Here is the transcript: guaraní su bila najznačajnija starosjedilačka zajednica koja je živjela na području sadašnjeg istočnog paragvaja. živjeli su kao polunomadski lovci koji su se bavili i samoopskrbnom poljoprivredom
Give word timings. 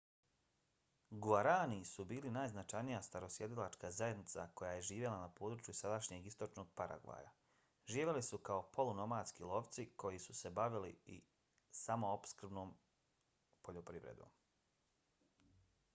guaraní 1.23 1.81
su 1.89 2.05
bila 2.11 2.29
najznačajnija 2.37 3.01
starosjedilačka 3.07 3.89
zajednica 3.97 4.45
koja 4.61 4.71
je 4.77 4.81
živjela 4.87 5.19
na 5.23 5.27
području 5.41 5.75
sadašnjeg 5.79 6.25
istočnog 6.31 6.71
paragvaja. 6.81 7.33
živjeli 7.95 8.23
su 8.29 8.39
kao 8.49 8.63
polunomadski 8.79 9.47
lovci 9.51 9.87
koji 10.05 10.21
su 10.25 10.33
se 10.43 10.53
bavili 10.61 10.95
i 11.17 11.21
samoopskrbnom 11.83 12.73
poljoprivredom 13.69 14.33